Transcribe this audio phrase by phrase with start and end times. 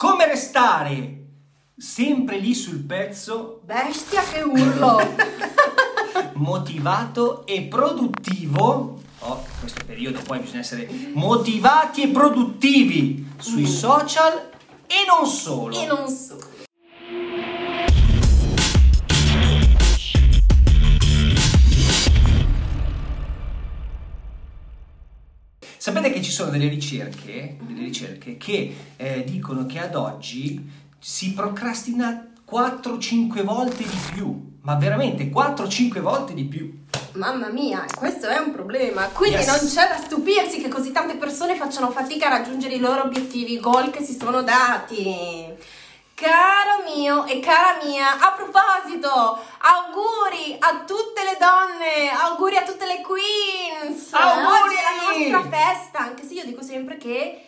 [0.00, 1.24] come restare
[1.76, 4.98] sempre lì sul pezzo, Bestia che urlo!
[6.36, 8.98] motivato e produttivo.
[9.18, 13.66] Oh, in questo periodo poi bisogna essere motivati e produttivi sui Mm.
[13.66, 14.48] social
[14.86, 15.78] e non solo.
[15.78, 16.38] e non so.
[26.20, 30.62] Che ci sono delle ricerche, delle ricerche che eh, dicono che ad oggi
[30.98, 36.78] si procrastina 4-5 volte di più, ma veramente 4-5 volte di più.
[37.12, 39.06] Mamma mia, questo è un problema.
[39.06, 39.46] Quindi Yes.
[39.46, 43.54] non c'è da stupirsi che così tante persone facciano fatica a raggiungere i loro obiettivi,
[43.54, 45.48] i goal che si sono dati.
[46.20, 52.84] Caro mio e cara mia, a proposito, auguri a tutte le donne, auguri a tutte
[52.84, 54.12] le queens.
[54.12, 54.44] Auguri!
[54.44, 57.42] Oggi è la nostra festa, anche se io dico sempre che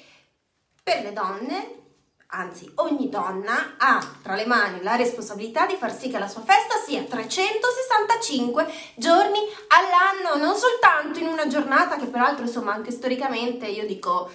[0.83, 1.81] per le donne,
[2.29, 6.41] anzi ogni donna ha tra le mani la responsabilità di far sì che la sua
[6.41, 13.67] festa sia 365 giorni all'anno, non soltanto in una giornata che peraltro insomma anche storicamente
[13.67, 14.31] io dico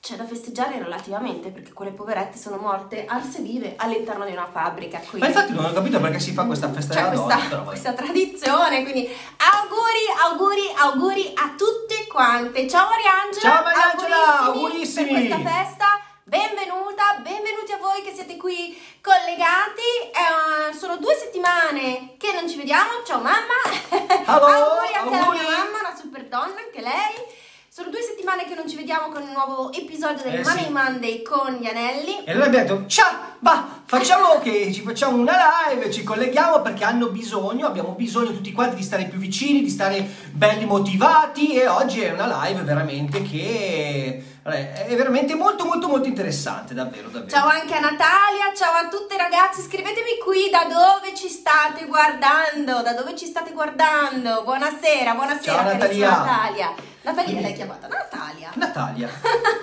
[0.00, 4.98] c'è da festeggiare relativamente perché quelle poverette sono morte arse vive all'interno di una fabbrica.
[4.98, 7.62] Ma Quindi infatti non ho capito perché si fa questa festa c'è della questa, donna,
[7.64, 12.68] questa tradizione, quindi auguri, auguri, auguri a tutte quante.
[12.68, 15.12] Ciao Mariangela, Ciao Mariangela, augurissimi.
[15.12, 15.86] per questa festa.
[16.22, 19.80] Benvenuta, benvenuti a voi che siete qui collegati.
[20.12, 23.02] Eh, sono due settimane che non ci vediamo.
[23.04, 23.58] Ciao mamma.
[23.90, 27.46] Hello, auguri anche alla mia mamma, una super donna, anche lei.
[27.78, 30.70] Sono due settimane che non ci vediamo con il nuovo episodio del Eh, Money sì.
[30.72, 32.24] Monday con gli anelli.
[32.24, 35.36] E allora abbiamo detto, ciao, va, facciamo che ci facciamo una
[35.68, 39.68] live, ci colleghiamo perché hanno bisogno, abbiamo bisogno tutti quanti di stare più vicini, di
[39.68, 46.08] stare belli motivati e oggi è una live veramente che è veramente molto molto molto
[46.08, 47.30] interessante, davvero, davvero.
[47.30, 52.82] Ciao anche a Natalia, ciao a tutte ragazzi, scrivetemi qui da dove ci state guardando,
[52.82, 54.42] da dove ci state guardando.
[54.42, 56.10] Buonasera, buonasera Ciao, Natalia.
[56.10, 56.74] Natalia.
[57.12, 58.50] Natalia l'hai chiamata Natalia.
[58.54, 59.08] Natalia,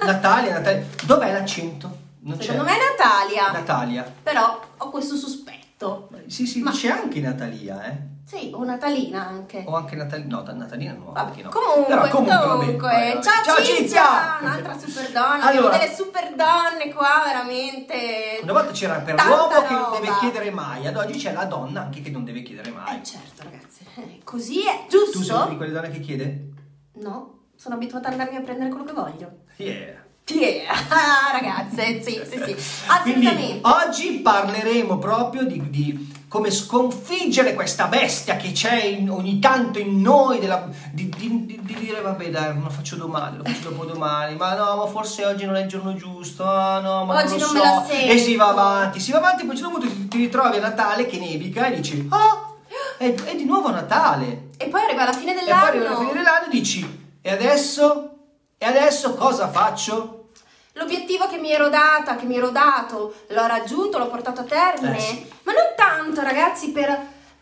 [0.05, 1.97] Natalia, Natalia, dov'è l'accento?
[2.21, 2.69] Non Secondo c'è.
[2.71, 4.13] me è Natalia, Natalia.
[4.23, 6.09] però ho questo sospetto.
[6.27, 8.13] Sì, sì, Ma- c'è anche Natalia, eh.
[8.25, 9.63] Sì, o Natalina anche.
[9.67, 11.49] O anche Natalia, no, Natalina no, Vabbè, perché no.
[11.49, 13.21] comunque, Però comunque, comunque, vabbè, vabbè.
[13.23, 14.37] ciao, Cinzia, Cinzia!
[14.41, 15.77] un'altra super donna, Allora.
[15.77, 18.39] delle super donne qua, veramente.
[18.41, 19.99] Una volta c'era per l'uomo che non roba.
[19.99, 22.97] deve chiedere mai, ad oggi c'è la donna anche che non deve chiedere mai.
[22.99, 25.21] Eh certo ragazzi, eh, così è, tu giusto?
[25.21, 26.49] sei una di quelle donne che chiede?
[26.93, 27.34] No,
[27.65, 29.31] sono abituata ad andarmi a prendere quello che voglio.
[29.57, 30.03] Yeah.
[30.27, 32.55] Yeah, ah, ragazze, sì, sì, sì,
[33.03, 33.59] Quindi assolutamente.
[33.61, 40.01] oggi parleremo proprio di, di come sconfiggere questa bestia che c'è in- ogni tanto in
[40.01, 43.85] noi, della- di, di- di- di dire vabbè dai, lo faccio domani, lo faccio dopo
[43.85, 47.37] domani, ma no, ma forse oggi non è il giorno giusto, ah no, ma Oggi
[47.37, 47.91] non lo non so.
[47.91, 50.61] E si va avanti, si va avanti, poi a un certo punto ti, ritrovi a
[50.61, 52.57] Natale che nevica e dici, oh,
[52.97, 54.47] è, è di nuovo Natale.
[54.57, 55.65] E poi arriva la fine E poi dell'anno.
[55.67, 58.11] arriva la fine dell'anno e dici, e adesso?
[58.55, 60.29] E adesso cosa faccio?
[60.73, 64.95] L'obiettivo che mi ero data, che mi ero dato, l'ho raggiunto, l'ho portato a termine.
[64.95, 65.31] Eh, sì.
[65.41, 66.95] Ma non tanto, ragazzi, per,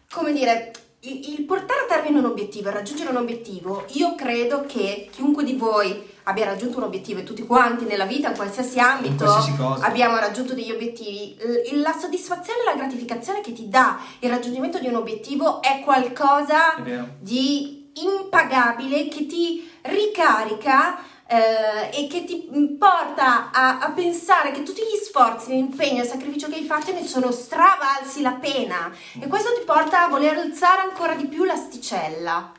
[0.09, 0.71] come dire,
[1.01, 5.44] il, il portare a termine un obiettivo e raggiungere un obiettivo, io credo che chiunque
[5.44, 9.85] di voi abbia raggiunto un obiettivo e tutti quanti nella vita, in qualsiasi ambito, cosa.
[9.85, 11.38] abbiamo raggiunto degli obiettivi,
[11.73, 16.81] la soddisfazione e la gratificazione che ti dà il raggiungimento di un obiettivo è qualcosa
[16.81, 24.63] È di impagabile che ti ricarica eh, e che ti porta a, a pensare che
[24.63, 28.91] tutti gli sforzi, l'impegno e il sacrificio che hai fatto ne sono stravalsi la pena
[29.19, 32.51] e questo ti porta a voler alzare ancora di più l'asticella.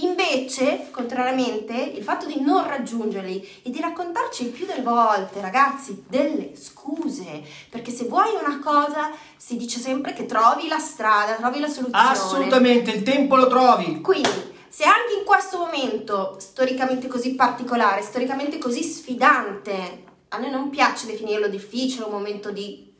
[0.00, 6.04] Invece, contrariamente, il fatto di non raggiungerli e di raccontarci il più delle volte, ragazzi,
[6.06, 11.60] delle scuse, perché se vuoi una cosa si dice sempre che trovi la strada, trovi
[11.60, 12.10] la soluzione.
[12.10, 14.02] Assolutamente, il tempo lo trovi.
[14.02, 20.70] Quindi, se anche in questo momento storicamente così particolare, storicamente così sfidante, a noi non
[20.70, 22.94] piace definirlo difficile, un momento di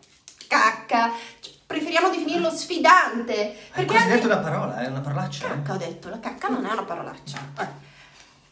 [0.47, 1.13] cacca,
[1.67, 3.35] preferiamo definirlo sfidante.
[3.35, 4.15] Hai Perché quasi anche...
[4.17, 5.47] detto una parola, è una parolaccia.
[5.47, 5.49] eh?
[5.49, 7.39] Cacca ho detto, la cacca non è una parolaccia.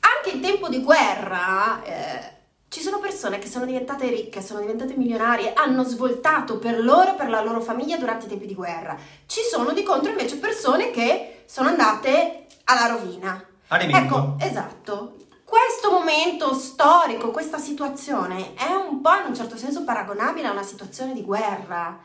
[0.01, 2.33] Anche in tempo di guerra eh,
[2.75, 7.15] ci sono persone che sono diventate ricche, sono diventate milionarie, hanno svoltato per loro e
[7.15, 8.99] per la loro famiglia durante i tempi di guerra.
[9.27, 13.41] Ci sono di contro invece persone che sono andate alla rovina.
[13.69, 14.17] A remengo.
[14.17, 15.15] Ecco, esatto.
[15.45, 20.65] Questo momento storico, questa situazione è un po' in un certo senso paragonabile a una
[20.65, 21.97] situazione di guerra.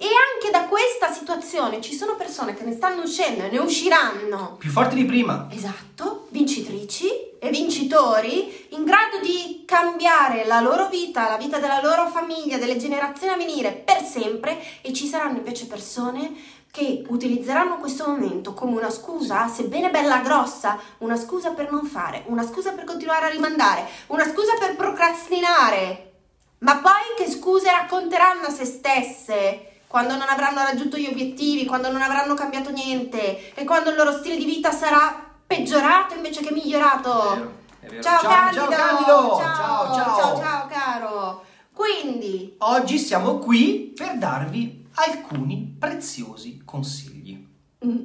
[0.00, 4.54] E anche da questa situazione ci sono persone che ne stanno uscendo e ne usciranno.
[4.56, 5.48] Più forti di prima.
[5.50, 7.08] Esatto, vincitrici
[7.40, 12.76] e vincitori in grado di cambiare la loro vita, la vita della loro famiglia, delle
[12.76, 16.32] generazioni a venire per sempre e ci saranno invece persone
[16.70, 22.22] che utilizzeranno questo momento come una scusa, sebbene bella grossa, una scusa per non fare,
[22.26, 26.12] una scusa per continuare a rimandare, una scusa per procrastinare.
[26.58, 31.90] Ma poi che scuse racconteranno a se stesse quando non avranno raggiunto gli obiettivi, quando
[31.90, 36.52] non avranno cambiato niente e quando il loro stile di vita sarà peggiorato invece che
[36.52, 37.32] migliorato.
[37.32, 38.02] È vero, è vero.
[38.02, 38.60] Ciao, Ciao, Candido!
[38.60, 39.36] ciao, Candido!
[39.38, 40.36] Ciao, Ciao, ciao.
[40.36, 41.44] ciao, caro!
[41.72, 47.46] Quindi, Oggi siamo qui per darvi alcuni preziosi consigli.
[47.84, 47.96] mm,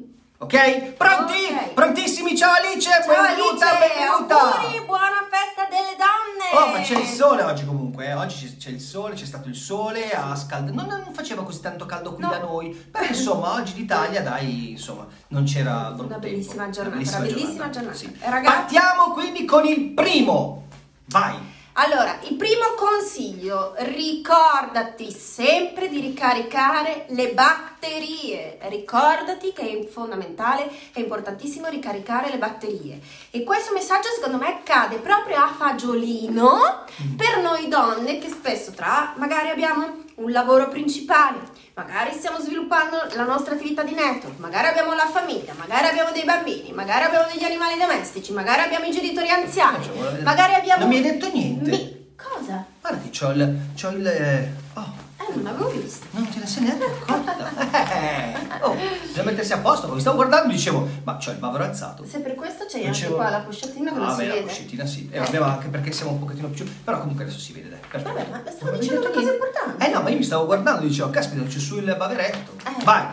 [0.43, 0.93] Ok?
[0.97, 1.33] Pronti?
[1.51, 1.73] Ok.
[1.73, 2.35] Prontissimi?
[2.35, 4.55] Ciao Alice, ciao benvenuta, Alice, benvenuta!
[4.59, 6.65] auguri, buona festa delle donne!
[6.67, 8.13] Oh, ma c'è il sole oggi comunque, eh.
[8.13, 10.73] oggi c'è- c'è il sole, c'è stato il sole, a scaldo.
[10.73, 12.29] Non, non faceva così tanto caldo qui No.
[12.29, 16.27] da noi, però insomma oggi d'Italia, dai, insomma, non c'era brutto Una tempo.
[16.27, 17.95] bellissima giornata, Una una bellissima giornata.
[17.95, 18.17] sì.
[18.19, 20.67] Eh, ragazzi- Partiamo quindi con il primo.
[21.05, 21.35] Vai.
[21.75, 28.59] Allora, il primo consiglio, ricordati sempre di ricaricare le batterie.
[28.69, 32.99] Ricordati che è fondamentale, è importantissimo ricaricare le batterie.
[33.31, 36.85] E questo messaggio secondo me cade proprio a fagiolino
[37.17, 41.39] per noi donne che spesso tra magari abbiamo un lavoro principale,
[41.75, 46.23] magari stiamo sviluppando la nostra attività di network, magari abbiamo la famiglia, magari abbiamo dei
[46.23, 49.89] bambini, magari abbiamo degli animali domestici, magari abbiamo i genitori anziani,
[50.23, 50.81] magari abbiamo...
[50.81, 51.69] Non mi hai detto niente.
[51.69, 52.63] Mi- Cosa?
[52.79, 53.59] Guarda che c'ho il.
[53.75, 54.07] C'ho il.
[54.07, 56.05] eh, Oh, Eh, non l'avevo visto.
[56.43, 57.91] Non te ne neanche accorta.
[57.93, 59.87] Eh, oh, bisogna mettersi a posto.
[59.87, 62.05] Poi stavo guardando e dicevo, ma c'ho il bavero alzato.
[62.05, 64.45] Se per questo c'è anche qua la posciatina che non Ah, si beh, la vede.
[64.45, 65.09] poscettina sì.
[65.11, 66.65] Eh, vabbè, anche perché siamo un pochettino più.
[66.83, 67.79] Però comunque adesso si vede, dai.
[67.89, 68.13] Perfetto.
[68.13, 69.85] Vabbè, ma stavo Non dicendo una cosa importante.
[69.85, 72.51] Eh no, ma io mi stavo guardando e dicevo, caspita, c'è su il baveretto.
[72.67, 72.83] Eh.
[72.83, 73.05] Vai.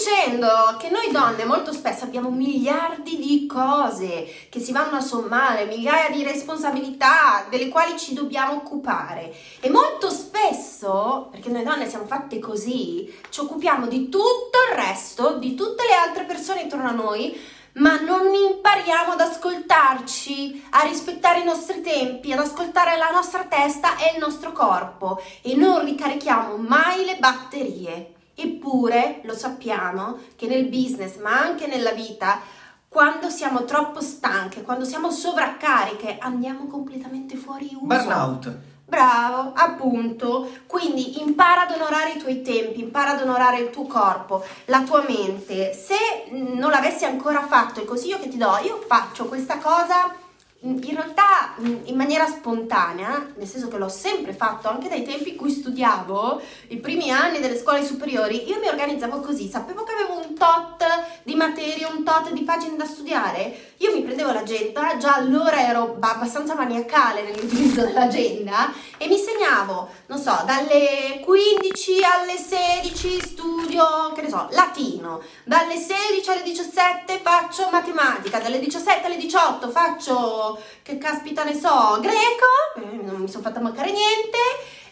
[0.00, 0.48] Dicendo
[0.78, 6.08] che noi donne molto spesso abbiamo miliardi di cose che si vanno a sommare, migliaia
[6.08, 9.30] di responsabilità delle quali ci dobbiamo occupare
[9.60, 15.36] e molto spesso, perché noi donne siamo fatte così, ci occupiamo di tutto il resto,
[15.36, 17.38] di tutte le altre persone intorno a noi,
[17.74, 23.98] ma non impariamo ad ascoltarci, a rispettare i nostri tempi, ad ascoltare la nostra testa
[23.98, 28.14] e il nostro corpo e non ricarichiamo mai le batterie.
[28.42, 32.40] Eppure lo sappiamo che nel business, ma anche nella vita,
[32.88, 37.84] quando siamo troppo stanche, quando siamo sovraccariche, andiamo completamente fuori uso.
[37.84, 38.58] Burnout.
[38.86, 40.50] Bravo, appunto.
[40.66, 45.04] Quindi impara ad onorare i tuoi tempi, impara ad onorare il tuo corpo, la tua
[45.06, 45.72] mente.
[45.72, 45.94] Se
[46.30, 50.12] non l'avessi ancora fatto, il consiglio che ti do, io faccio questa cosa
[50.62, 55.30] in realtà mm, in maniera spontanea, nel senso che l'ho sempre fatto anche dai tempi
[55.30, 59.92] in cui studiavo, i primi anni delle scuole superiori, io mi organizzavo così, sapevo che
[59.92, 60.84] avevo un tot
[61.22, 65.94] di materie, un tot di pagine da studiare, io mi prendevo l'agenda, già allora ero
[65.96, 74.12] ba- abbastanza maniacale nell'utilizzo dell'agenda e mi segnavo, non so, dalle 15 alle 16 studio,
[74.14, 80.60] che ne so, latino, dalle 16 alle 17 faccio matematica, dalle 17 alle 18 faccio,
[80.82, 84.38] che caspita ne so, greco, eh, non mi sono fatta mancare niente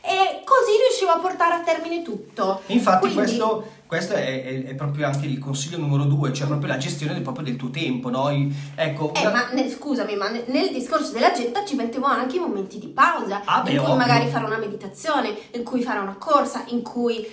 [0.01, 2.63] e così riuscivo a portare a termine tutto.
[2.67, 6.69] Infatti, Quindi- questo, questo è, è- è proprio anche il consiglio numero due, cioè proprio
[6.69, 8.29] la gestione del, proprio del tuo tempo, no?
[8.77, 12.41] Ecco, Eh, una- ma ne- scusami, ma ne- nel discorso dell'agenda ci mettevo anche i
[12.41, 13.97] momenti di pausa, Ah, beh, in cui ovvio.
[13.97, 17.27] magari fare una meditazione, in cui fare una corsa, in cui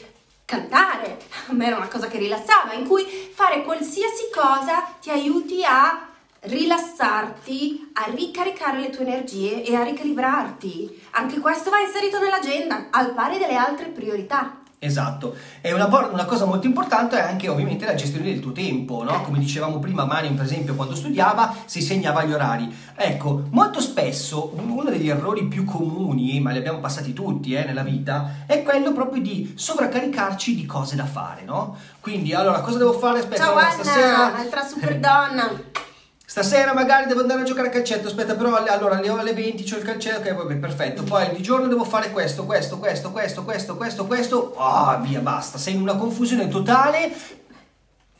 [0.45, 1.17] cantare,
[1.49, 3.03] a me era una cosa che rilassava, in cui
[3.33, 6.07] fare qualsiasi cosa ti aiuti a
[6.41, 11.01] rilassarti, a ricaricare le tue energie e a ricalibrarti.
[11.11, 14.59] Anche questo va inserito nell'agenda, al pari delle altre priorità.
[14.85, 19.03] Esatto, e una, una cosa molto importante è anche ovviamente la gestione del tuo tempo,
[19.03, 19.21] no?
[19.23, 22.73] Come dicevamo prima, Marion per esempio quando studiava si segnava gli orari.
[22.95, 27.65] Ecco, molto spesso un- uno degli errori più comuni, ma li abbiamo passati tutti eh,
[27.65, 31.75] nella vita, è quello proprio di sovraccaricarci di cose da fare, no?
[31.99, 33.19] Quindi allora cosa devo fare?
[33.19, 34.27] Aspetta, Ciao Anna, stasera...
[34.27, 35.51] un'altra super donna.
[36.27, 39.63] Stasera magari devo andare a giocare a calcetto, aspetta però alle- allora alle alle 20
[39.63, 43.43] c'ho il calcetto, ok vabbè perfetto, poi di giorno devo fare questo, questo, questo, questo,
[43.43, 47.13] questo, questo, questo, ah via basta, sei in una confusione totale,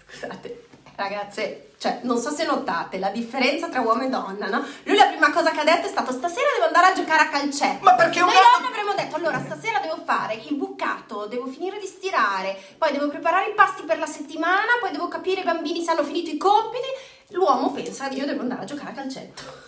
[0.07, 4.63] Scusate, ragazze, cioè, non so se notate la differenza tra uomo e donna, no?
[4.83, 7.27] Lui la prima cosa che ha detto è stato stasera devo andare a giocare a
[7.29, 7.83] calcetto.
[7.83, 8.47] ma perché un Noi uomo...
[8.53, 13.09] donne avremmo detto allora stasera devo fare il bucato, devo finire di stirare, poi devo
[13.09, 16.38] preparare i pasti per la settimana, poi devo capire i bambini se hanno finito i
[16.38, 16.88] compiti.
[17.36, 19.44] L'uomo pensa io devo andare a giocare a calcetto.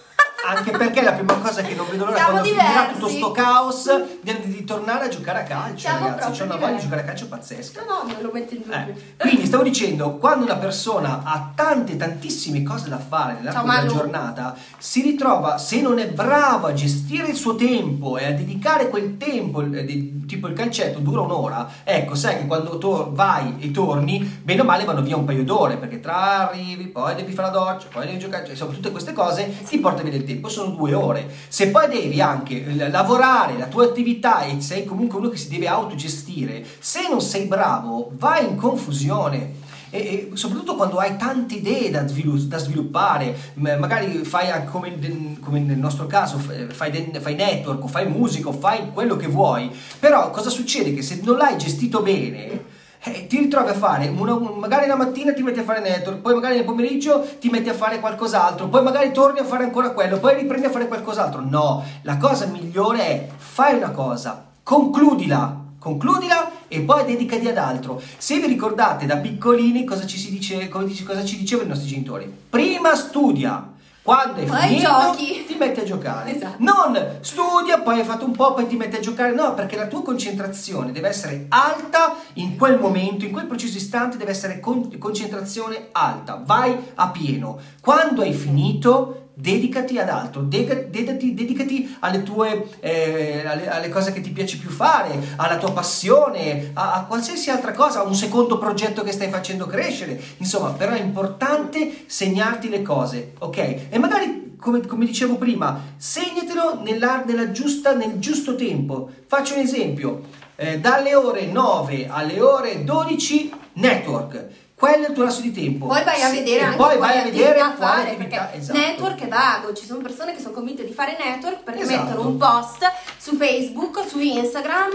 [0.47, 2.93] Anche perché la prima cosa che non vedo l'ora Siamo quando finirà diversi.
[2.93, 6.31] tutto sto caos di, di tornare a giocare a calcio, Siamo ragazzi.
[6.31, 7.81] C'è una voglia di giocare a calcio pazzesca.
[7.83, 8.93] No, no, non lo metto in dubbio.
[9.17, 13.73] Eh, quindi stavo dicendo, quando una persona ha tante, tantissime cose da fare nell'arco della
[13.73, 13.91] Manu.
[13.91, 18.89] giornata, si ritrova, se non è bravo a gestire il suo tempo e a dedicare
[18.89, 19.83] quel tempo, eh,
[20.27, 24.63] tipo il calcetto dura un'ora, ecco, sai che quando tu vai e torni, bene o
[24.63, 28.05] male vanno via un paio d'ore, perché tra arrivi, poi devi fare la doccia, poi
[28.05, 31.27] devi giocare, cioè, insomma, tutte queste cose ti porta via del tempo, sono due ore.
[31.47, 35.49] Se poi devi anche eh, lavorare la tua attività e sei comunque uno che si
[35.49, 39.65] deve autogestire, se non sei bravo, vai in confusione.
[39.89, 44.97] E, e soprattutto quando hai tante idee da, svilu- da sviluppare, magari fai come,
[45.39, 49.71] come nel nostro caso, f- fai, de- fai network, fai musica, fai quello che vuoi,
[49.99, 50.93] però cosa succede?
[50.93, 54.95] Che se non l'hai gestito bene, eh, ti ritrovi a fare, una- un- magari la
[54.97, 58.67] mattina ti metti a fare network, poi magari nel pomeriggio ti metti a fare qualcos'altro,
[58.67, 61.41] poi magari torni a fare ancora quello, poi riprendi a fare qualcos'altro.
[61.41, 68.01] No, la cosa migliore è fai una cosa, concludila, concludila e poi dedicati ad altro.
[68.17, 72.31] Se vi ricordate da piccolini cosa ci, si dice, cosa ci dicevano i nostri genitori?
[72.49, 73.75] Prima studia.
[74.01, 75.43] Quando hai Poi finito, giochi.
[75.45, 76.33] ti metti a giocare.
[76.33, 76.55] Esatto.
[76.59, 79.33] Non studia, poi hai fatto un po', poi ti metti a giocare.
[79.33, 84.15] No, perché la tua concentrazione deve essere alta in quel momento, in quel preciso istante
[84.15, 86.41] deve essere con- concentrazione alta.
[86.41, 87.59] Vai a pieno.
[87.81, 94.19] Quando hai finito, dedicati ad altro, dedati- dedicati alle tue eh, alle, alle cose che
[94.19, 98.57] ti piace più fare, alla tua passione, a, a qualsiasi altra cosa, a un secondo
[98.57, 100.19] progetto che stai facendo crescere.
[100.37, 103.57] Insomma, però è importante segnarti le cose, ok?
[103.89, 109.11] E magari come, come dicevo prima, segnatelo nella, nella giusta, nel giusto tempo.
[109.27, 110.21] Faccio un esempio,
[110.55, 114.47] eh, dalle ore 9 alle ore 12 network.
[114.79, 115.87] Quello è il tuo lasso di tempo.
[115.87, 118.57] Poi vai a Sì, vedere e anche poi vai a vedere attività fare, attività, perché
[118.59, 118.77] esatto.
[118.77, 122.03] network è vago, ci sono persone che sono convinte di fare network perché Esatto.
[122.03, 124.91] mettono un post su Facebook, su Instagram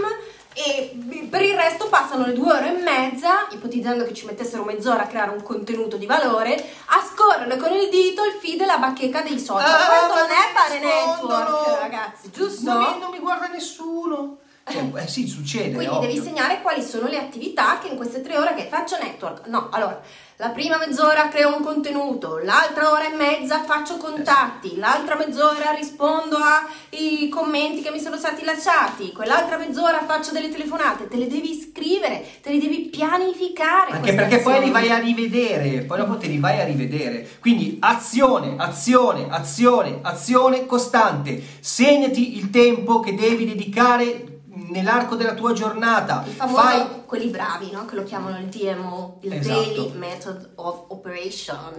[0.53, 0.97] e
[1.29, 5.07] per il resto passano le due ore e mezza, ipotizzando che ci mettessero mezz'ora a
[5.07, 6.53] creare un contenuto di valore,
[6.85, 9.69] a scorrere con il dito il feed e la bacheca dei social.
[9.69, 12.71] Ah, Questo non è fare network, ragazzi, giusto?
[12.71, 14.37] Mi, non mi guarda nessuno.
[14.65, 15.75] Cioè, eh sì, succede.
[15.75, 16.23] Quindi è devi ovvio.
[16.23, 19.47] segnare quali sono le attività che in queste tre ore che faccio network.
[19.47, 20.01] No, allora,
[20.37, 26.37] la prima mezz'ora creo un contenuto, l'altra ora e mezza faccio contatti, l'altra mezz'ora rispondo
[26.37, 31.53] ai commenti che mi sono stati lasciati, quell'altra mezz'ora faccio delle telefonate, te le devi
[31.53, 33.91] scrivere, te le devi pianificare.
[33.91, 34.71] Anche perché poi li azioni.
[34.71, 37.29] vai a rivedere, poi dopo te li vai a rivedere.
[37.39, 41.41] Quindi azione, azione, azione, azione costante.
[41.59, 44.32] Segnati il tempo che devi dedicare
[44.73, 46.23] nell'arco della tua giornata.
[46.27, 47.85] Il famoso, Fai quelli bravi, no?
[47.85, 49.59] Che lo chiamano il DMO, il Esatto.
[49.61, 51.71] Daily Method of Operation.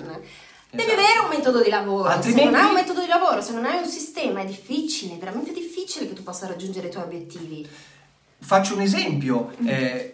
[0.70, 1.00] Devi Esatto.
[1.00, 2.08] avere un metodo di lavoro.
[2.08, 5.14] Altrimenti- Se non hai un metodo di lavoro, se non hai un sistema, è difficile,
[5.14, 7.68] è veramente difficile che tu possa raggiungere i tuoi obiettivi.
[8.38, 9.52] Faccio un esempio.
[9.62, 9.68] Mm.
[9.68, 10.13] eh,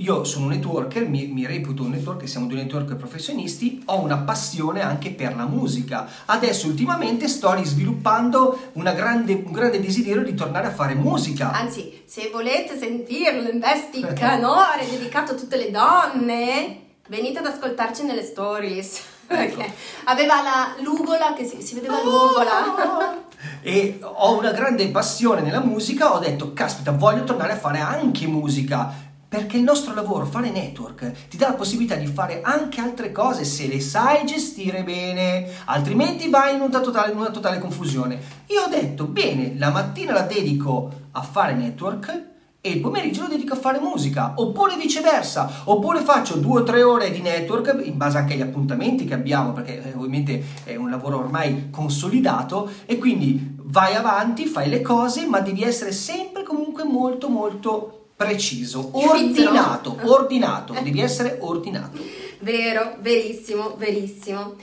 [0.00, 4.18] io sono un networker, mi, mi reputo un networker, siamo due networker professionisti, ho una
[4.18, 6.08] passione anche per la musica.
[6.24, 11.50] Adesso ultimamente sto sviluppando grande, un grande desiderio di tornare a fare musica.
[11.50, 18.04] Anzi, se volete sentirlo, investi il canore dedicato a tutte le donne, venite ad ascoltarci
[18.04, 19.00] nelle stories.
[19.26, 19.72] Perché
[20.04, 23.26] aveva la lugola che si, si vedeva l'ugola.
[23.62, 28.26] e ho una grande passione nella musica, ho detto, caspita, voglio tornare a fare anche
[28.28, 29.06] musica.
[29.28, 33.44] Perché il nostro lavoro, fare network, ti dà la possibilità di fare anche altre cose
[33.44, 38.18] se le sai gestire bene, altrimenti vai in una totale, una totale confusione.
[38.46, 42.24] Io ho detto, bene, la mattina la dedico a fare network
[42.62, 46.82] e il pomeriggio lo dedico a fare musica, oppure viceversa, oppure faccio due o tre
[46.82, 50.88] ore di network in base anche agli appuntamenti che abbiamo, perché eh, ovviamente è un
[50.88, 56.84] lavoro ormai consolidato e quindi vai avanti, fai le cose, ma devi essere sempre comunque
[56.84, 62.00] molto molto preciso, ordinato, ordinato, devi essere ordinato.
[62.40, 64.56] Vero, verissimo, verissimo.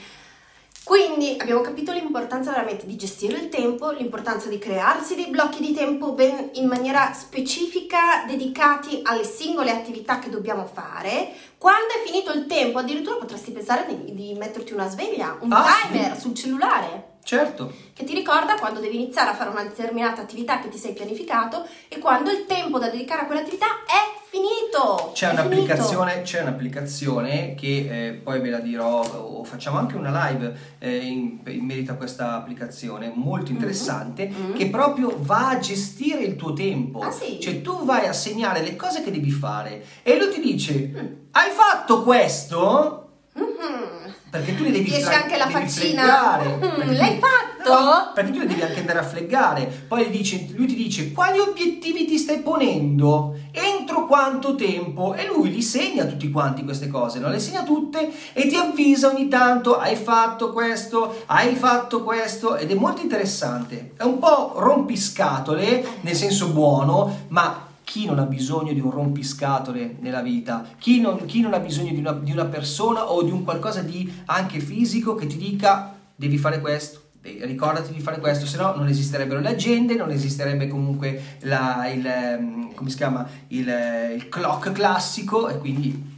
[0.84, 5.74] Quindi abbiamo capito l'importanza veramente di gestire il tempo, l'importanza di crearsi dei blocchi di
[5.74, 11.32] tempo ben in maniera specifica dedicati alle singole attività che dobbiamo fare.
[11.58, 15.64] Quando è finito il tempo, addirittura potresti pensare di, di metterti una sveglia, un Ah,
[15.82, 15.88] sì.
[15.92, 17.74] timer sul cellulare Certo.
[17.94, 21.65] che ti ricorda quando devi iniziare a fare una determinata attività che ti sei pianificato
[21.88, 25.10] e quando il tempo da dedicare a quell'attività è finito.
[25.13, 30.27] C'è È un'applicazione, c'è un'applicazione che eh, poi ve la dirò, o facciamo anche una
[30.29, 34.53] live eh, in, in merito a questa applicazione molto interessante, Mhm.
[34.53, 37.00] che proprio va a gestire il tuo tempo.
[37.00, 37.39] Ah, sì?
[37.39, 41.05] Cioè tu vai a segnare le cose che devi fare e lui ti dice, Mm.
[41.32, 43.00] hai fatto questo?
[43.34, 44.05] finito.
[44.36, 46.39] Perché tu le devi esce fla- anche la faccina.
[46.44, 47.70] Mm, l'hai fatto?
[47.70, 49.86] No, perché tu le devi anche andare a fleggare.
[49.88, 55.51] Poi dice- lui ti dice quali obiettivi ti stai ponendo, entro quanto tempo e lui
[55.51, 57.30] li segna tutti quanti queste cose, no?
[57.30, 62.70] le segna tutte e ti avvisa ogni tanto hai fatto questo, hai fatto questo ed
[62.72, 63.94] è molto interessante.
[63.98, 69.96] È un po' rompiscatole, nel senso buono, ma chi non ha bisogno di un rompiscatole
[70.01, 70.65] nella vita?
[70.77, 73.82] Chi non, chi non ha bisogno di una, di una persona o di un qualcosa
[73.82, 77.04] di anche fisico che ti dica devi fare questo?
[77.22, 82.06] Ricordati di fare questo, se no non esisterebbero le agende, non esisterebbe comunque la- il,
[82.06, 86.18] ehm, come si chiama, il, eh, il clock classico e quindi,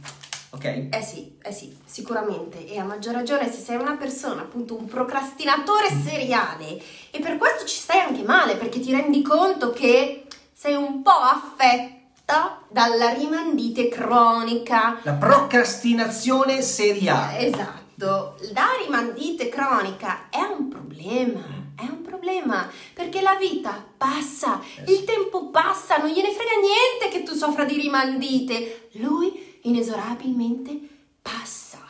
[0.50, 0.64] ok?
[0.64, 2.66] Eh sì, eh sì, sicuramente.
[2.66, 6.78] E a maggior ragione se sei una persona, appunto un procrastinatore seriale
[7.10, 10.24] e per questo ci stai anche male perché ti rendi conto che
[10.60, 14.98] sei un po' affetta dalla rimandite cronica.
[15.04, 17.46] La procrastinazione seriale.
[17.46, 21.44] Esatto, la rimandite cronica è un problema,
[21.76, 27.22] è un problema, perché la vita passa, il tempo passa, non gliene frega niente che
[27.22, 30.76] tu soffra di rimandite, lui inesorabilmente
[31.22, 31.86] passa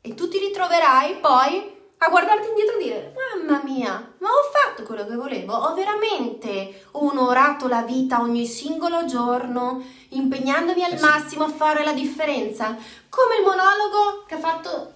[0.00, 1.71] e tu ti ritroverai poi
[2.04, 6.86] a guardarti indietro e dire mamma mia, ma ho fatto quello che volevo, ho veramente
[6.92, 12.76] onorato la vita ogni singolo giorno, impegnandomi al massimo a fare la differenza,
[13.08, 14.92] come il monologo che ha fatto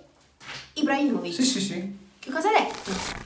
[0.74, 1.34] Ibrahimovic.
[1.34, 1.96] Sì, sì, sì.
[2.18, 3.24] Che cosa ha detto?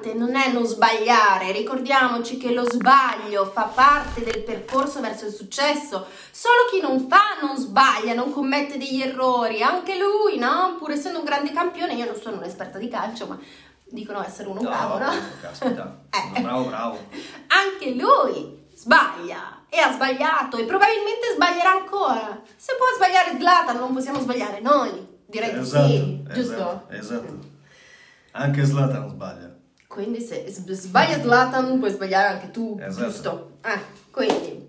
[0.00, 5.32] L'importante non è non sbagliare, ricordiamoci che lo sbaglio fa parte del percorso verso il
[5.32, 6.06] successo.
[6.30, 10.76] Solo chi non fa non sbaglia, non commette degli errori, anche lui, no?
[10.78, 13.38] Pur essendo un grande campione, io non sono un'esperta di calcio, ma
[13.84, 15.10] dicono essere uno bravo, no?
[15.40, 15.98] Caspita,
[16.36, 16.40] Eh.
[16.40, 16.98] bravo, bravo.
[17.48, 22.40] Anche lui sbaglia e ha sbagliato e probabilmente sbaglierà ancora.
[22.56, 25.08] Se può sbagliare Zlatan, non possiamo sbagliare noi.
[25.26, 26.86] Direi di sì, giusto?
[26.88, 27.38] esatto.
[28.32, 29.49] Anche Zlatan sbaglia.
[29.90, 33.04] Quindi se sbaglia Zlatan puoi sbagliare anche tu, Esatto.
[33.10, 33.50] giusto?
[33.64, 33.80] Eh,
[34.12, 34.68] quindi.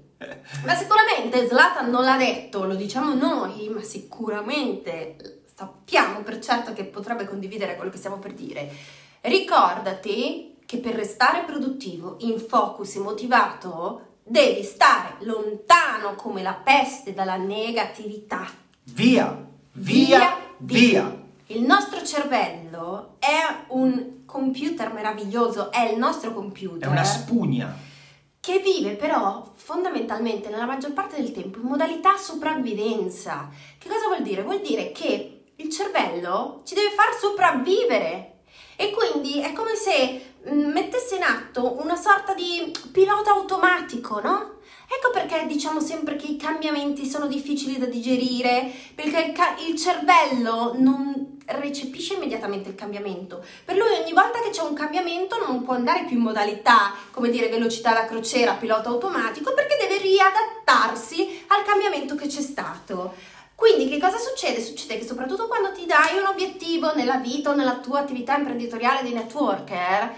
[0.66, 6.86] Ma sicuramente Zlatan non l'ha detto, lo diciamo noi, ma sicuramente sappiamo per certo che
[6.86, 8.68] potrebbe condividere quello che stiamo per dire.
[9.22, 17.14] Ricordati che per restare produttivo, in focus e motivato, devi stare lontano come la peste
[17.14, 18.48] dalla negatività.
[18.86, 19.40] Via,
[19.74, 21.21] via, via.
[21.54, 26.88] Il nostro cervello è un computer meraviglioso, è il nostro computer.
[26.88, 27.76] È una spugna.
[28.40, 33.50] che vive però fondamentalmente nella maggior parte del tempo in modalità sopravvivenza.
[33.78, 34.44] Che cosa vuol dire?
[34.44, 38.40] Vuol dire che il cervello ci deve far sopravvivere
[38.78, 44.60] e quindi è come se mm, mettesse in atto una sorta di pilota automatico, no?
[44.88, 49.78] Ecco perché diciamo sempre che i cambiamenti sono difficili da digerire, perché il, ca- il
[49.78, 53.44] cervello non recepisce immediatamente il cambiamento.
[53.66, 57.30] Per lui ogni volta che c'è un cambiamento non può andare più in modalità, come
[57.30, 63.14] dire, velocità da crociera, pilota automatico, perché deve riadattarsi al cambiamento che c'è stato.
[63.56, 64.60] Quindi che cosa succede?
[64.60, 69.04] Succede che soprattutto quando ti dai un obiettivo nella vita o nella tua attività imprenditoriale
[69.04, 70.18] di networker,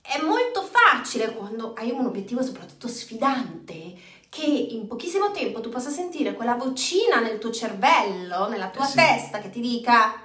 [0.00, 3.94] è molto facile quando hai un obiettivo soprattutto sfidante
[4.28, 8.96] che in pochissimo tempo tu possa sentire quella vocina nel tuo cervello, nella tua sì.
[8.96, 10.23] testa che ti dica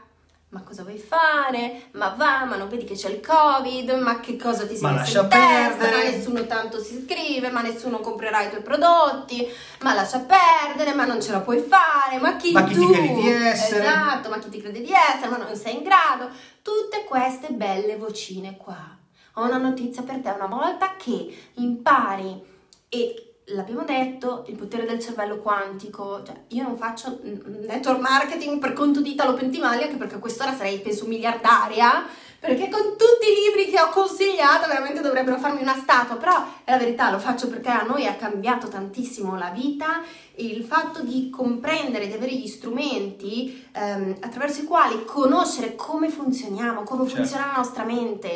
[0.51, 1.89] ma cosa vuoi fare?
[1.91, 3.91] Ma va, ma non vedi che c'è il covid?
[3.91, 5.75] Ma che cosa ti lascia messo in testa?
[5.75, 9.47] perdere." Ma nessuno tanto si iscrive, ma nessuno comprerà i tuoi prodotti,
[9.81, 12.87] ma lascia perdere, ma non ce la puoi fare, ma chi Ma chi tu?
[12.87, 13.81] ti credi di essere?
[13.81, 16.29] Esatto, ma chi ti crede di essere, ma non sei in grado.
[16.63, 18.97] Tutte queste belle vocine qua.
[19.33, 22.43] Ho una notizia per te, una volta che impari
[22.89, 28.73] e l'abbiamo detto, il potere del cervello quantico, cioè io non faccio network marketing per
[28.73, 32.05] conto di Italo Pentimaglia, anche perché a quest'ora sarei penso miliardaria,
[32.39, 36.71] perché con tutti i libri che ho consigliato veramente dovrebbero farmi una statua, però è
[36.71, 41.01] la verità, lo faccio perché a noi ha cambiato tantissimo la vita e il fatto
[41.01, 47.17] di comprendere, di avere gli strumenti ehm, attraverso i quali conoscere come funzioniamo, come Certo.
[47.17, 48.29] funziona la nostra mente.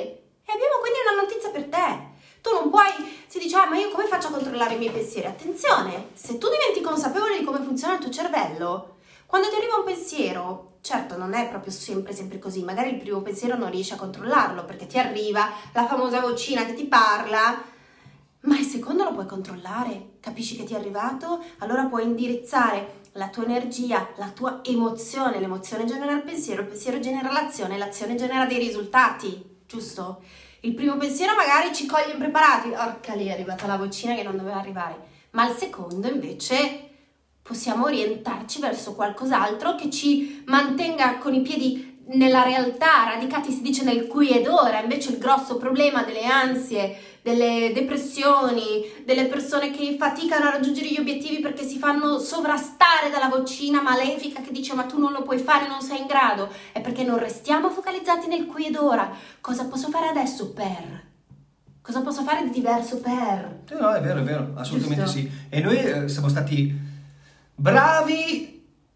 [0.46, 2.12] E abbiamo quindi una notizia per te.
[2.44, 2.92] Tu non puoi,
[3.26, 5.28] si dice, ah, ma io come faccio a controllare i miei pensieri?
[5.28, 9.86] Attenzione, se tu diventi consapevole di come funziona il tuo cervello, quando ti arriva un
[9.86, 13.96] pensiero, certo non è proprio sempre, sempre così, magari il primo pensiero non riesci a
[13.96, 17.64] controllarlo perché ti arriva la famosa vocina che ti parla,
[18.42, 23.30] ma il secondo lo puoi controllare, capisci che ti è arrivato, allora puoi indirizzare la
[23.30, 28.46] tua energia, la tua emozione, l'emozione genera il pensiero, il pensiero genera l'azione, l'azione genera
[28.46, 30.22] dei risultati, giusto?
[30.66, 34.38] Il primo pensiero magari ci coglie impreparati, orca lì è arrivata la vocina che non
[34.38, 34.96] doveva arrivare,
[35.32, 36.88] ma il secondo invece
[37.42, 43.84] possiamo orientarci verso qualcos'altro che ci mantenga con i piedi nella realtà, radicati si dice
[43.84, 49.96] nel qui ed ora, invece il grosso problema delle ansie, delle depressioni, delle persone che
[49.98, 54.84] faticano a raggiungere gli obiettivi perché si fanno sovrastare dalla vocina malefica che dice ma
[54.84, 58.46] tu non lo puoi fare, non sei in grado, è perché non restiamo focalizzati nel
[58.46, 59.10] qui ed ora.
[59.40, 61.12] Cosa posso fare adesso per?
[61.82, 63.62] Cosa posso fare di diverso per?
[63.80, 65.20] No, è vero, è vero, assolutamente Giusto.
[65.20, 65.32] sì.
[65.48, 66.78] E noi eh, siamo stati
[67.56, 68.53] bravi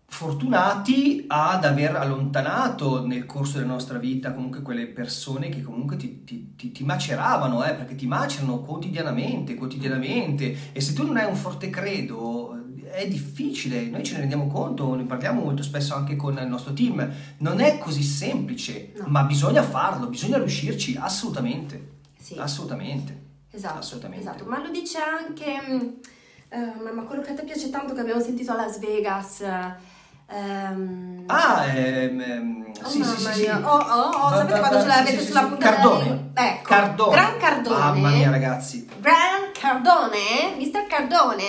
[0.09, 6.23] fortunati ad aver allontanato nel corso della nostra vita comunque quelle persone che comunque ti,
[6.23, 10.71] ti- ti- ti maceravano, eh, perché ti macerano quotidianamente, quotidianamente.
[10.71, 12.55] E se tu non hai un forte credo,
[12.89, 16.73] è difficile, noi ce ne rendiamo conto, ne parliamo molto spesso anche con il nostro
[16.73, 17.07] team.
[17.39, 19.05] Non è così semplice, No.
[19.07, 21.95] ma bisogna farlo, bisogna riuscirci, assolutamente.
[22.17, 22.35] Sì.
[22.39, 23.25] Assolutamente.
[23.51, 24.23] Esatto, Assolutamente.
[24.27, 24.45] esatto.
[24.45, 25.99] Ma lo dice anche,
[26.49, 29.43] eh, ma- quello che a te piace tanto che abbiamo sentito a Las Vegas.
[30.29, 33.45] Ehm, Ah, ehm, ehm, Oh sì, sì, sì.
[33.47, 35.45] Oh, oh, oh, sapete quando ce l'avete sulla sì.
[35.47, 36.29] punta della Cardone.
[36.33, 37.11] Ecco, Cardone.
[37.15, 37.77] Gran Cardone.
[37.79, 38.87] Mamma mia, ragazzi.
[38.99, 40.85] Gran Cardone, Mr.
[40.87, 41.43] Cardone,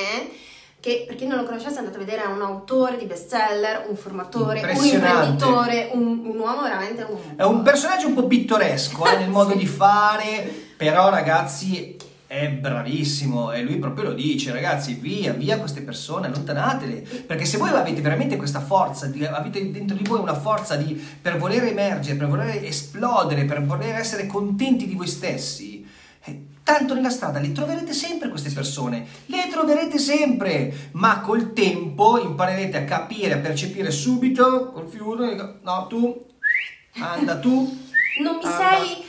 [0.80, 3.96] che per chi non lo conoscesse andate a vedere è un autore di bestseller, un
[3.96, 7.18] formatore, un imprenditore, un, un uomo veramente un...
[7.36, 9.58] È un personaggio un po' pittoresco eh, nel modo Sì.
[9.58, 11.96] di fare, però ragazzi
[12.28, 17.56] è bravissimo e lui proprio lo dice, ragazzi, via, via queste persone, allontanatele, perché se
[17.56, 21.64] voi avete veramente questa forza, di- avete dentro di voi una forza di, per voler
[21.64, 25.86] emergere, per voler esplodere, per voler essere contenti di voi stessi,
[26.24, 32.20] eh, tanto nella strada le troverete sempre queste persone, le troverete sempre, ma col tempo
[32.20, 36.26] imparerete a capire, a percepire subito, col fiuto, no, tu,
[36.98, 37.74] anda tu,
[38.22, 39.06] Non mi Ah, sei...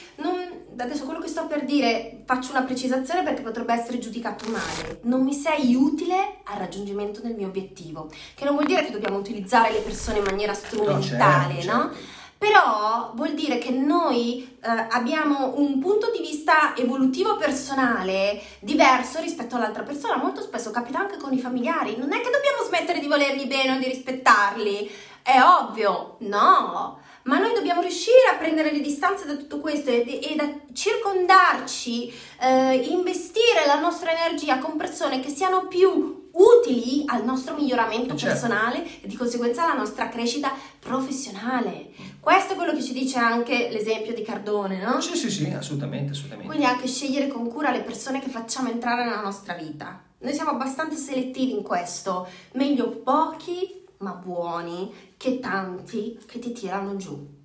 [0.83, 4.99] adesso quello che sto per dire faccio una precisazione perché potrebbe essere giudicato male.
[5.03, 8.09] Non mi sei utile al raggiungimento del mio obiettivo.
[8.35, 11.81] Che non vuol dire che dobbiamo utilizzare le persone in maniera strumentale, certo, no?
[11.93, 12.17] certo.
[12.39, 19.57] Però vuol dire che noi eh, abbiamo un punto di vista evolutivo personale diverso rispetto
[19.57, 20.15] all'altra persona.
[20.15, 21.97] Molto spesso capita anche con i familiari.
[21.97, 24.89] Non è che dobbiamo smettere di volerli bene o di rispettarli.
[25.21, 26.99] È ovvio, no.
[27.29, 32.11] Ma noi dobbiamo riuscire a prendere le distanze da tutto questo e, e da circondarci,
[32.41, 38.25] eh, investire la nostra energia con persone che siano più utili al nostro miglioramento Certo.
[38.25, 41.89] personale e di conseguenza alla nostra crescita professionale.
[42.19, 44.99] Questo è quello che ci dice anche l'esempio di Cardone, no?
[44.99, 46.47] Sì, sì, sì, assolutamente, assolutamente.
[46.47, 50.01] Quindi anche scegliere con cura le persone che facciamo entrare nella nostra vita.
[50.21, 52.27] Noi siamo abbastanza selettivi in questo.
[52.53, 57.37] Meglio pochi ma buoni che tanti che ti tirano giù.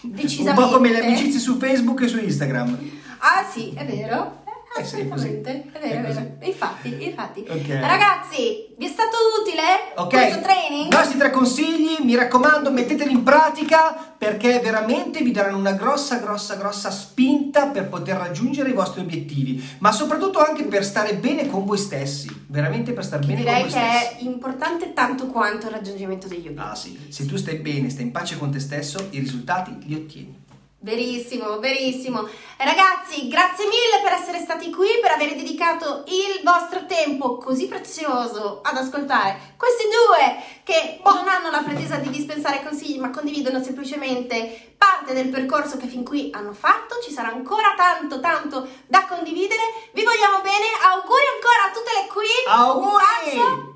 [0.00, 0.60] Decisamente.
[0.60, 2.78] Un po' come le amicizie su Facebook e su Instagram.
[3.18, 4.44] Ah sì, è vero.
[4.76, 4.82] È.
[4.82, 6.36] Assolutamente, è vero, È è vero.
[6.42, 7.44] Infatti, infatti.
[7.48, 7.68] Ok.
[7.68, 9.62] Ragazzi, vi è stato utile
[9.96, 10.86] Ok, questo training?
[10.92, 16.16] i nostri tre consigli, mi raccomando, metteteli in pratica perché veramente vi daranno una grossa,
[16.18, 21.48] grossa, grossa spinta per poter raggiungere i vostri obiettivi, ma soprattutto anche per stare bene
[21.48, 24.26] con voi stessi, veramente per stare bene Direi con che voi è stessi.
[24.26, 26.68] importante tanto quanto il raggiungimento degli obiettivi.
[26.68, 29.94] Ah sì, se tu stai bene, stai in pace con te stesso, i risultati li
[29.94, 30.44] ottieni.
[30.86, 32.28] Verissimo, verissimo.
[32.58, 38.60] Ragazzi, grazie mille per essere stati qui, per aver dedicato il vostro tempo così prezioso
[38.62, 44.74] ad ascoltare questi due che non hanno la pretesa di dispensare consigli, ma condividono semplicemente
[44.78, 47.00] parte del percorso che fin qui hanno fatto.
[47.02, 49.90] Ci sarà ancora tanto, tanto da condividere.
[49.92, 50.66] Vi vogliamo bene.
[50.84, 52.46] Auguri ancora a tutte le queen.
[52.46, 53.74] Auguri!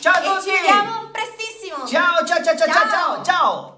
[0.00, 0.50] Ciao a tutti!
[0.50, 1.86] ci vediamo prestissimo.
[1.86, 2.90] Ciao, ciao, ciao, ciao, Ciao.
[2.90, 3.24] ciao!
[3.24, 3.75] ciao.